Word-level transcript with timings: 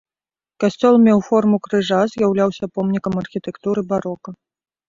Касцёл 0.63 0.95
меў 1.07 1.19
форму 1.27 1.57
крыжа, 1.67 1.99
з'яўляўся 2.13 2.65
помнікам 2.79 3.13
архітэктуры 3.25 3.81
барока. 3.93 4.29